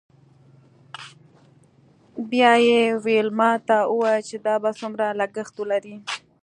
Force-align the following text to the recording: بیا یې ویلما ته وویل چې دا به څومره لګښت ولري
بیا 2.29 2.51
یې 2.67 2.81
ویلما 3.03 3.51
ته 3.67 3.75
وویل 3.91 4.21
چې 4.29 4.35
دا 4.45 4.55
به 4.63 4.69
څومره 4.79 5.05
لګښت 5.19 5.55
ولري 5.57 5.95